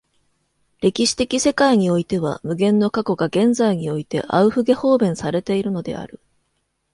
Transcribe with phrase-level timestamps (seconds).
[0.81, 6.19] 歴史的世界においては無限の過去が現在においてアウフゲホーベンされているのである。